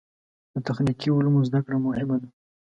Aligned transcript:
د 0.53 0.55
تخنیکي 0.67 1.09
علومو 1.15 1.45
زده 1.47 1.59
کړه 1.65 1.77
مهمه 1.87 2.15
ده. 2.21 2.27